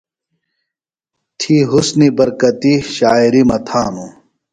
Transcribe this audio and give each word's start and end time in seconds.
تھی 1.39 1.55
حُسنی 1.71 2.07
برکتی 2.17 2.73
شاعِری 2.95 3.41
مہ 3.49 3.57
تھانوۡ۔ 3.67 4.11